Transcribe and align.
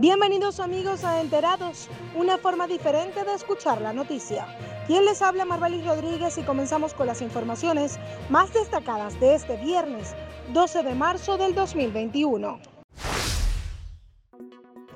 Bienvenidos 0.00 0.60
amigos 0.60 1.02
a 1.02 1.20
Enterados, 1.20 1.88
una 2.14 2.38
forma 2.38 2.68
diferente 2.68 3.24
de 3.24 3.34
escuchar 3.34 3.80
la 3.80 3.92
noticia. 3.92 4.46
Quien 4.86 5.04
les 5.04 5.20
habla 5.22 5.44
Marvalis 5.44 5.84
Rodríguez 5.84 6.38
y 6.38 6.42
comenzamos 6.42 6.94
con 6.94 7.08
las 7.08 7.20
informaciones 7.20 7.98
más 8.30 8.54
destacadas 8.54 9.18
de 9.18 9.34
este 9.34 9.56
viernes 9.56 10.14
12 10.52 10.84
de 10.84 10.94
marzo 10.94 11.36
del 11.36 11.52
2021. 11.52 12.60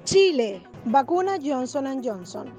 Chile, 0.05 0.63
vacuna 0.85 1.33
Johnson 1.43 2.01
Johnson. 2.05 2.55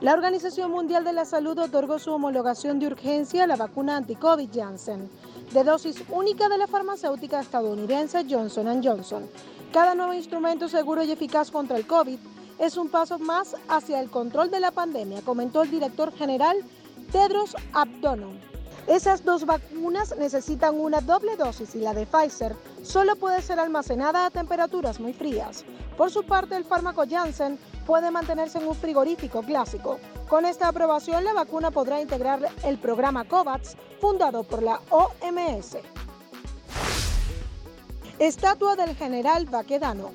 La 0.00 0.14
Organización 0.14 0.70
Mundial 0.70 1.02
de 1.02 1.12
la 1.12 1.24
Salud 1.24 1.58
otorgó 1.58 1.98
su 1.98 2.12
homologación 2.12 2.78
de 2.78 2.86
urgencia 2.86 3.42
a 3.42 3.46
la 3.48 3.56
vacuna 3.56 3.96
anti-COVID 3.96 4.48
Janssen, 4.54 5.10
de 5.52 5.64
dosis 5.64 6.02
única 6.08 6.48
de 6.48 6.58
la 6.58 6.66
farmacéutica 6.66 7.40
estadounidense 7.40 8.24
Johnson 8.28 8.82
Johnson 8.82 9.28
cada 9.72 9.94
nuevo 9.94 10.14
instrumento 10.14 10.68
seguro 10.68 11.02
y 11.02 11.12
eficaz 11.12 11.50
contra 11.50 11.76
el 11.76 11.86
COVID 11.86 12.18
es 12.58 12.78
un 12.78 12.88
paso 12.88 13.18
más 13.18 13.56
hacia 13.68 14.00
el 14.00 14.08
control 14.08 14.50
de 14.50 14.60
la 14.60 14.70
pandemia, 14.70 15.20
comentó 15.20 15.62
el 15.62 15.70
director 15.70 16.12
general 16.14 16.56
Tedros 17.12 17.54
Adhanom. 17.74 18.38
Esas 18.86 19.24
dos 19.24 19.44
vacunas 19.44 20.16
necesitan 20.16 20.80
una 20.80 21.00
doble 21.00 21.36
dosis 21.36 21.74
y 21.74 21.80
la 21.80 21.92
de 21.92 22.06
Pfizer 22.06 22.56
solo 22.82 23.16
puede 23.16 23.42
ser 23.42 23.60
almacenada 23.60 24.24
a 24.24 24.30
temperaturas 24.30 25.00
muy 25.00 25.12
frías. 25.12 25.64
Por 25.96 26.10
su 26.10 26.22
parte, 26.22 26.56
el 26.56 26.64
fármaco 26.64 27.04
Janssen 27.06 27.58
puede 27.86 28.10
mantenerse 28.10 28.58
en 28.58 28.66
un 28.68 28.74
frigorífico 28.74 29.42
clásico. 29.42 29.98
Con 30.28 30.44
esta 30.44 30.68
aprobación, 30.68 31.24
la 31.24 31.32
vacuna 31.32 31.70
podrá 31.70 32.00
integrar 32.00 32.40
el 32.64 32.78
programa 32.78 33.24
COVAX 33.24 33.76
fundado 34.00 34.42
por 34.42 34.62
la 34.62 34.80
OMS. 34.90 35.78
Estatua 38.18 38.76
del 38.76 38.96
general 38.96 39.46
Baquedano. 39.46 40.10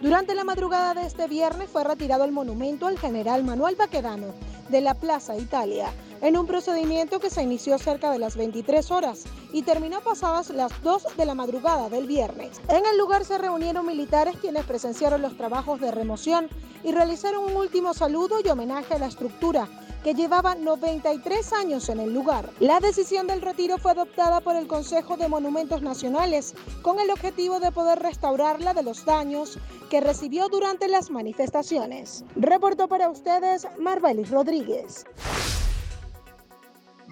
Durante 0.00 0.34
la 0.34 0.42
madrugada 0.42 0.94
de 0.94 1.06
este 1.06 1.28
viernes 1.28 1.68
fue 1.68 1.84
retirado 1.84 2.24
el 2.24 2.32
monumento 2.32 2.86
al 2.86 2.98
general 2.98 3.44
Manuel 3.44 3.76
Baquedano 3.76 4.28
de 4.68 4.80
la 4.80 4.94
Plaza 4.94 5.36
Italia, 5.36 5.92
en 6.22 6.38
un 6.38 6.46
procedimiento 6.46 7.20
que 7.20 7.30
se 7.30 7.42
inició 7.42 7.78
cerca 7.78 8.10
de 8.10 8.18
las 8.18 8.36
23 8.36 8.90
horas 8.92 9.24
y 9.52 9.62
terminó 9.62 10.00
pasadas 10.00 10.50
las 10.50 10.80
2 10.82 11.16
de 11.16 11.26
la 11.26 11.34
madrugada 11.34 11.88
del 11.88 12.06
viernes. 12.06 12.62
En 12.68 12.86
el 12.86 12.96
lugar 12.96 13.24
se 13.24 13.38
reunieron 13.38 13.84
militares 13.84 14.36
quienes 14.40 14.64
presenciaron 14.64 15.20
los 15.20 15.36
trabajos 15.36 15.80
de 15.80 15.90
remoción 15.90 16.48
y 16.84 16.92
realizaron 16.92 17.44
un 17.44 17.56
último 17.56 17.92
saludo 17.92 18.36
y 18.42 18.48
homenaje 18.48 18.94
a 18.94 18.98
la 18.98 19.06
estructura 19.06 19.68
que 20.02 20.14
llevaba 20.14 20.54
93 20.54 21.52
años 21.52 21.88
en 21.88 22.00
el 22.00 22.12
lugar. 22.12 22.50
La 22.60 22.80
decisión 22.80 23.26
del 23.26 23.40
retiro 23.40 23.78
fue 23.78 23.92
adoptada 23.92 24.40
por 24.40 24.56
el 24.56 24.66
Consejo 24.66 25.16
de 25.16 25.28
Monumentos 25.28 25.82
Nacionales 25.82 26.54
con 26.82 26.98
el 26.98 27.10
objetivo 27.10 27.60
de 27.60 27.72
poder 27.72 28.00
restaurarla 28.00 28.74
de 28.74 28.82
los 28.82 29.04
daños 29.04 29.58
que 29.90 30.00
recibió 30.00 30.48
durante 30.48 30.88
las 30.88 31.10
manifestaciones. 31.10 32.24
Reportó 32.34 32.88
para 32.88 33.10
ustedes 33.10 33.66
Marbelis 33.78 34.30
Rodríguez. 34.30 35.04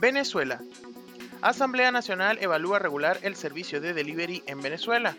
Venezuela. 0.00 0.62
Asamblea 1.42 1.92
Nacional 1.92 2.38
evalúa 2.40 2.78
regular 2.78 3.18
el 3.20 3.36
servicio 3.36 3.82
de 3.82 3.92
delivery 3.92 4.42
en 4.46 4.62
Venezuela. 4.62 5.14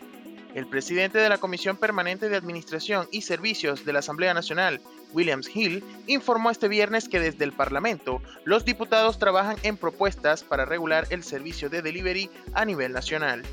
El 0.56 0.66
presidente 0.66 1.18
de 1.18 1.28
la 1.28 1.38
Comisión 1.38 1.76
Permanente 1.76 2.28
de 2.28 2.36
Administración 2.36 3.06
y 3.12 3.22
Servicios 3.22 3.84
de 3.84 3.92
la 3.92 4.00
Asamblea 4.00 4.34
Nacional, 4.34 4.80
Williams 5.12 5.48
Hill, 5.54 5.84
informó 6.08 6.50
este 6.50 6.66
viernes 6.66 7.08
que 7.08 7.20
desde 7.20 7.44
el 7.44 7.52
Parlamento 7.52 8.20
los 8.44 8.64
diputados 8.64 9.20
trabajan 9.20 9.56
en 9.62 9.76
propuestas 9.76 10.42
para 10.42 10.64
regular 10.64 11.06
el 11.10 11.22
servicio 11.22 11.70
de 11.70 11.80
delivery 11.80 12.28
a 12.52 12.64
nivel 12.64 12.92
nacional. 12.92 13.44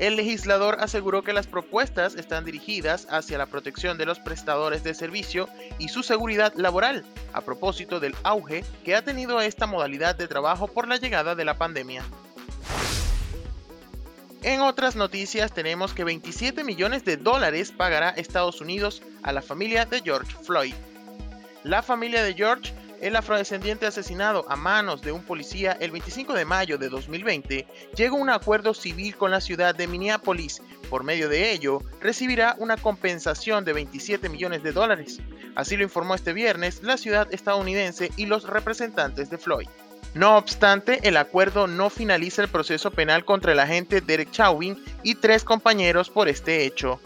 El 0.00 0.16
legislador 0.16 0.78
aseguró 0.80 1.22
que 1.22 1.34
las 1.34 1.46
propuestas 1.46 2.14
están 2.14 2.46
dirigidas 2.46 3.06
hacia 3.10 3.36
la 3.36 3.44
protección 3.44 3.98
de 3.98 4.06
los 4.06 4.18
prestadores 4.18 4.82
de 4.82 4.94
servicio 4.94 5.46
y 5.78 5.88
su 5.88 6.02
seguridad 6.02 6.54
laboral, 6.56 7.04
a 7.34 7.42
propósito 7.42 8.00
del 8.00 8.16
auge 8.22 8.64
que 8.82 8.96
ha 8.96 9.04
tenido 9.04 9.42
esta 9.42 9.66
modalidad 9.66 10.16
de 10.16 10.26
trabajo 10.26 10.68
por 10.68 10.88
la 10.88 10.96
llegada 10.96 11.34
de 11.34 11.44
la 11.44 11.58
pandemia. 11.58 12.02
En 14.42 14.62
otras 14.62 14.96
noticias 14.96 15.52
tenemos 15.52 15.92
que 15.92 16.04
27 16.04 16.64
millones 16.64 17.04
de 17.04 17.18
dólares 17.18 17.70
pagará 17.70 18.08
Estados 18.08 18.62
Unidos 18.62 19.02
a 19.22 19.32
la 19.32 19.42
familia 19.42 19.84
de 19.84 20.00
George 20.00 20.34
Floyd. 20.42 20.72
La 21.62 21.82
familia 21.82 22.22
de 22.22 22.32
George, 22.32 22.72
el 23.00 23.16
afrodescendiente 23.16 23.86
asesinado 23.86 24.44
a 24.48 24.56
manos 24.56 25.02
de 25.02 25.12
un 25.12 25.22
policía 25.22 25.76
el 25.80 25.90
25 25.90 26.34
de 26.34 26.44
mayo 26.44 26.78
de 26.78 26.88
2020, 26.88 27.66
llegó 27.94 28.16
a 28.16 28.20
un 28.20 28.30
acuerdo 28.30 28.74
civil 28.74 29.16
con 29.16 29.30
la 29.30 29.40
ciudad 29.40 29.74
de 29.74 29.86
Minneapolis. 29.86 30.62
Por 30.88 31.04
medio 31.04 31.28
de 31.28 31.52
ello, 31.52 31.82
recibirá 32.00 32.54
una 32.58 32.76
compensación 32.76 33.64
de 33.64 33.72
27 33.72 34.28
millones 34.28 34.62
de 34.62 34.72
dólares. 34.72 35.20
Así 35.54 35.76
lo 35.76 35.82
informó 35.82 36.14
este 36.14 36.32
viernes 36.32 36.82
la 36.82 36.96
ciudad 36.96 37.28
estadounidense 37.32 38.10
y 38.16 38.26
los 38.26 38.44
representantes 38.44 39.30
de 39.30 39.38
Floyd. 39.38 39.68
No 40.14 40.36
obstante, 40.36 40.98
el 41.08 41.16
acuerdo 41.16 41.68
no 41.68 41.88
finaliza 41.88 42.42
el 42.42 42.48
proceso 42.48 42.90
penal 42.90 43.24
contra 43.24 43.52
el 43.52 43.60
agente 43.60 44.00
Derek 44.00 44.32
Chauvin 44.32 44.82
y 45.04 45.14
tres 45.14 45.44
compañeros 45.44 46.10
por 46.10 46.28
este 46.28 46.64
hecho. 46.64 47.00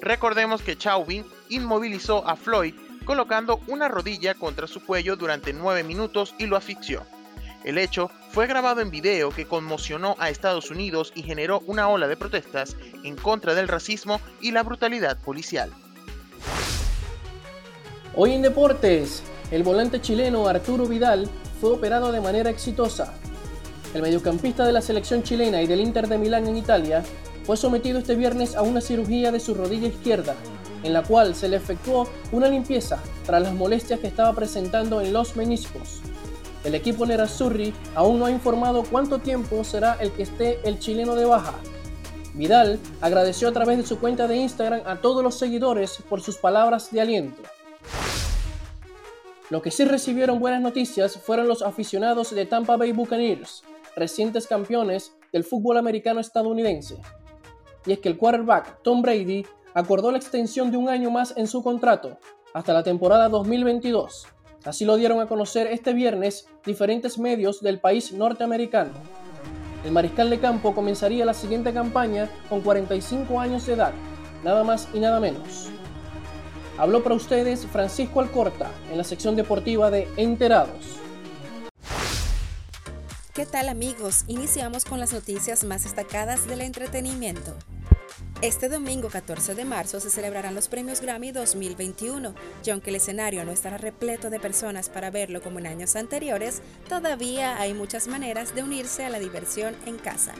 Recordemos 0.00 0.60
que 0.60 0.76
Chauvin 0.76 1.24
inmovilizó 1.48 2.26
a 2.28 2.36
Floyd 2.36 2.74
colocando 3.04 3.60
una 3.68 3.88
rodilla 3.88 4.34
contra 4.34 4.66
su 4.66 4.84
cuello 4.84 5.16
durante 5.16 5.52
nueve 5.52 5.84
minutos 5.84 6.34
y 6.38 6.46
lo 6.46 6.56
asfixió. 6.56 7.02
El 7.64 7.78
hecho 7.78 8.10
fue 8.30 8.46
grabado 8.46 8.80
en 8.82 8.90
video 8.90 9.30
que 9.30 9.46
conmocionó 9.46 10.16
a 10.18 10.28
Estados 10.28 10.70
Unidos 10.70 11.12
y 11.14 11.22
generó 11.22 11.62
una 11.66 11.88
ola 11.88 12.06
de 12.06 12.16
protestas 12.16 12.76
en 13.04 13.16
contra 13.16 13.54
del 13.54 13.68
racismo 13.68 14.20
y 14.40 14.50
la 14.50 14.62
brutalidad 14.62 15.18
policial. 15.18 15.70
Hoy 18.14 18.32
en 18.32 18.42
Deportes, 18.42 19.22
el 19.50 19.62
volante 19.62 20.00
chileno 20.00 20.46
Arturo 20.46 20.86
Vidal 20.86 21.28
fue 21.60 21.70
operado 21.70 22.12
de 22.12 22.20
manera 22.20 22.50
exitosa. 22.50 23.14
El 23.94 24.02
mediocampista 24.02 24.66
de 24.66 24.72
la 24.72 24.82
selección 24.82 25.22
chilena 25.22 25.62
y 25.62 25.66
del 25.66 25.80
Inter 25.80 26.06
de 26.06 26.18
Milán 26.18 26.46
en 26.46 26.56
Italia 26.56 27.02
fue 27.44 27.56
sometido 27.56 27.98
este 27.98 28.14
viernes 28.14 28.56
a 28.56 28.62
una 28.62 28.80
cirugía 28.80 29.32
de 29.32 29.40
su 29.40 29.54
rodilla 29.54 29.88
izquierda, 29.88 30.34
en 30.84 30.92
la 30.92 31.02
cual 31.02 31.34
se 31.34 31.48
le 31.48 31.56
efectuó 31.56 32.08
una 32.30 32.48
limpieza 32.48 33.02
tras 33.26 33.42
las 33.42 33.52
molestias 33.54 33.98
que 33.98 34.06
estaba 34.06 34.32
presentando 34.34 35.00
en 35.00 35.12
los 35.12 35.34
meniscos. 35.34 36.00
El 36.62 36.74
equipo 36.74 37.04
Nerazzurri 37.04 37.74
aún 37.94 38.18
no 38.18 38.26
ha 38.26 38.30
informado 38.30 38.84
cuánto 38.84 39.18
tiempo 39.18 39.64
será 39.64 39.96
el 40.00 40.12
que 40.12 40.22
esté 40.22 40.60
el 40.64 40.78
chileno 40.78 41.14
de 41.14 41.24
baja. 41.24 41.54
Vidal 42.34 42.78
agradeció 43.00 43.48
a 43.48 43.52
través 43.52 43.78
de 43.78 43.86
su 43.86 43.98
cuenta 43.98 44.26
de 44.26 44.36
Instagram 44.36 44.82
a 44.86 44.96
todos 44.96 45.22
los 45.22 45.36
seguidores 45.36 45.98
por 46.08 46.20
sus 46.20 46.36
palabras 46.36 46.90
de 46.90 47.00
aliento. 47.00 47.42
Lo 49.50 49.60
que 49.60 49.70
sí 49.70 49.84
recibieron 49.84 50.40
buenas 50.40 50.62
noticias 50.62 51.18
fueron 51.18 51.48
los 51.48 51.62
aficionados 51.62 52.34
de 52.34 52.46
Tampa 52.46 52.76
Bay 52.76 52.92
Buccaneers, 52.92 53.62
recientes 53.94 54.46
campeones 54.46 55.12
del 55.32 55.44
fútbol 55.44 55.76
americano 55.76 56.18
estadounidense. 56.18 56.96
Y 57.86 57.92
es 57.92 57.98
que 57.98 58.08
el 58.08 58.16
quarterback 58.16 58.82
Tom 58.82 59.02
Brady 59.02 59.44
acordó 59.74 60.12
la 60.12 60.18
extensión 60.18 60.70
de 60.70 60.76
un 60.76 60.88
año 60.88 61.10
más 61.10 61.34
en 61.36 61.48
su 61.48 61.62
contrato, 61.62 62.16
hasta 62.54 62.72
la 62.72 62.84
temporada 62.84 63.28
2022. 63.28 64.26
Así 64.64 64.84
lo 64.84 64.96
dieron 64.96 65.20
a 65.20 65.26
conocer 65.26 65.66
este 65.66 65.92
viernes 65.92 66.46
diferentes 66.64 67.18
medios 67.18 67.60
del 67.60 67.80
país 67.80 68.12
norteamericano. 68.12 68.92
El 69.84 69.90
mariscal 69.90 70.30
de 70.30 70.38
campo 70.38 70.74
comenzaría 70.74 71.26
la 71.26 71.34
siguiente 71.34 71.74
campaña 71.74 72.30
con 72.48 72.62
45 72.62 73.38
años 73.38 73.66
de 73.66 73.74
edad, 73.74 73.92
nada 74.42 74.64
más 74.64 74.88
y 74.94 75.00
nada 75.00 75.20
menos. 75.20 75.68
Habló 76.78 77.02
para 77.02 77.16
ustedes 77.16 77.66
Francisco 77.66 78.20
Alcorta 78.20 78.70
en 78.90 78.96
la 78.96 79.04
sección 79.04 79.36
deportiva 79.36 79.90
de 79.90 80.08
Enterados. 80.16 80.98
¿Qué 83.34 83.44
tal 83.44 83.68
amigos? 83.68 84.24
Iniciamos 84.28 84.84
con 84.84 85.00
las 85.00 85.12
noticias 85.12 85.64
más 85.64 85.82
destacadas 85.82 86.46
del 86.46 86.60
entretenimiento. 86.60 87.52
Este 88.44 88.68
domingo 88.68 89.08
14 89.08 89.54
de 89.54 89.64
marzo 89.64 90.00
se 90.00 90.10
celebrarán 90.10 90.54
los 90.54 90.68
premios 90.68 91.00
Grammy 91.00 91.32
2021 91.32 92.34
y 92.62 92.70
aunque 92.70 92.90
el 92.90 92.96
escenario 92.96 93.42
no 93.46 93.52
estará 93.52 93.78
repleto 93.78 94.28
de 94.28 94.38
personas 94.38 94.90
para 94.90 95.10
verlo 95.10 95.40
como 95.40 95.60
en 95.60 95.66
años 95.66 95.96
anteriores, 95.96 96.60
todavía 96.86 97.58
hay 97.58 97.72
muchas 97.72 98.06
maneras 98.06 98.54
de 98.54 98.62
unirse 98.62 99.02
a 99.06 99.08
la 99.08 99.18
diversión 99.18 99.74
en 99.86 99.96
casa. 99.96 100.34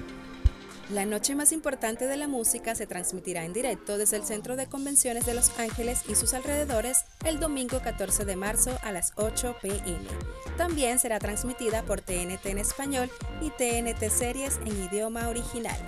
La 0.90 1.06
noche 1.06 1.34
más 1.34 1.50
importante 1.50 2.06
de 2.06 2.18
la 2.18 2.28
música 2.28 2.74
se 2.74 2.86
transmitirá 2.86 3.46
en 3.46 3.54
directo 3.54 3.96
desde 3.96 4.18
el 4.18 4.24
Centro 4.24 4.54
de 4.54 4.66
Convenciones 4.66 5.24
de 5.24 5.32
Los 5.32 5.58
Ángeles 5.58 6.02
y 6.06 6.14
sus 6.14 6.34
alrededores 6.34 7.06
el 7.24 7.40
domingo 7.40 7.80
14 7.80 8.26
de 8.26 8.36
marzo 8.36 8.78
a 8.82 8.92
las 8.92 9.14
8 9.16 9.56
pm. 9.62 9.98
También 10.58 10.98
será 10.98 11.18
transmitida 11.20 11.82
por 11.84 12.02
TNT 12.02 12.44
en 12.44 12.58
español 12.58 13.10
y 13.40 13.48
TNT 13.48 14.10
Series 14.10 14.58
en 14.66 14.84
idioma 14.84 15.30
original. 15.30 15.78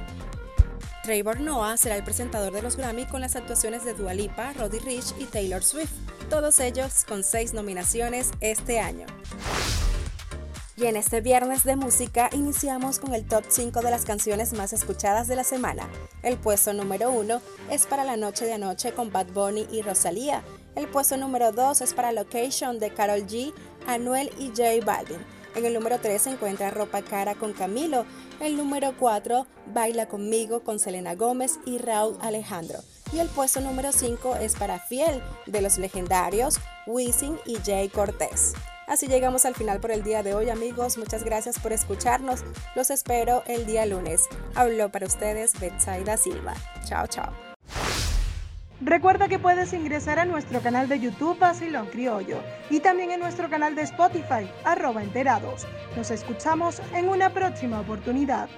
Trevor 1.07 1.39
Noah 1.39 1.77
será 1.77 1.95
el 1.95 2.03
presentador 2.03 2.53
de 2.53 2.63
los 2.63 2.75
Grammy 2.75 3.07
con 3.07 3.21
las 3.21 3.37
actuaciones 3.37 3.85
de 3.85 3.95
Dua 3.95 4.13
Lipa, 4.13 4.53
Roddy 4.55 4.81
Rich 4.81 5.15
y 5.21 5.27
Taylor 5.27 5.63
Swift, 5.63 5.93
todos 6.29 6.59
ellos 6.59 7.05
con 7.07 7.23
seis 7.23 7.55
nominaciones 7.55 8.33
este 8.41 8.81
año. 8.81 9.07
Y 10.77 10.87
en 10.87 10.97
este 10.97 11.21
viernes 11.21 11.63
de 11.63 11.77
música 11.77 12.29
iniciamos 12.33 12.99
con 12.99 13.15
el 13.15 13.25
top 13.25 13.45
5 13.47 13.83
de 13.83 13.91
las 13.93 14.05
canciones 14.05 14.53
más 14.53 14.73
escuchadas 14.73 15.29
de 15.29 15.37
la 15.37 15.45
semana. 15.45 15.89
El 16.25 16.39
puesto 16.39 16.73
número 16.73 17.13
1 17.13 17.41
es 17.71 17.87
para 17.87 18.03
La 18.03 18.17
Noche 18.17 18.45
de 18.45 18.55
Anoche 18.55 18.93
con 18.93 19.13
Bad 19.13 19.29
Bunny 19.29 19.69
y 19.71 19.83
Rosalía. 19.83 20.43
El 20.75 20.89
puesto 20.89 21.17
número 21.17 21.53
2 21.53 21.83
es 21.83 21.95
para 21.95 22.11
Location 22.11 22.81
de 22.81 22.93
Carol 22.93 23.25
G, 23.29 23.55
Anuel 23.87 24.29
y 24.41 24.49
J 24.49 24.85
Balvin. 24.85 25.36
En 25.57 25.65
el 25.65 25.73
número 25.73 25.99
3 25.99 26.21
se 26.21 26.31
encuentra 26.31 26.71
Ropa 26.71 27.01
Cara 27.01 27.35
con 27.35 27.55
Camilo. 27.55 28.05
El 28.41 28.59
número 28.59 28.93
4, 28.99 29.47
Baila 29.73 30.07
conmigo 30.07 30.61
con 30.61 30.79
Selena 30.79 31.15
Gómez 31.15 31.59
y 31.65 31.79
Raúl 31.79 32.19
Alejandro. 32.21 32.81
Y 33.11 33.21
el 33.21 33.29
puesto 33.29 33.63
número 33.63 33.91
5 33.91 34.37
es 34.37 34.55
para 34.55 34.79
Fiel 34.79 35.23
de 35.47 35.63
los 35.63 35.79
legendarios 35.79 36.59
Wisin 36.87 37.39
y 37.47 37.57
Jay 37.65 37.89
Cortés. 37.89 38.53
Así 38.87 39.07
llegamos 39.07 39.47
al 39.47 39.55
final 39.55 39.81
por 39.81 39.93
el 39.93 40.05
día 40.05 40.23
de 40.23 40.35
hoy, 40.35 40.51
amigos. 40.51 40.99
Muchas 40.99 41.25
gracias 41.25 41.59
por 41.59 41.73
escucharnos. 41.73 42.45
Los 42.75 42.91
espero 42.91 43.43
el 43.47 43.65
día 43.65 43.87
lunes. 43.87 44.29
Habló 44.55 44.91
para 44.93 45.07
ustedes 45.07 45.59
Betsaida 45.59 46.19
Silva. 46.19 46.55
Chao, 46.85 47.07
chao. 47.07 47.46
Recuerda 48.83 49.29
que 49.29 49.39
puedes 49.39 49.73
ingresar 49.73 50.19
a 50.19 50.27
nuestro 50.27 50.61
canal 50.61 50.87
de 50.87 51.01
YouTube 51.01 51.39
Basilón 51.39 51.87
Criollo 51.87 52.43
y 52.69 52.81
también 52.81 53.11
en 53.11 53.21
nuestro 53.21 53.49
canal 53.49 53.75
de 53.75 53.83
Spotify, 53.83 54.51
arroba 54.65 55.03
enterados. 55.03 55.67
Nos 55.97 56.11
escuchamos 56.11 56.83
en 56.93 57.09
una 57.09 57.31
próxima 57.31 57.81
oportunidad. 57.81 58.51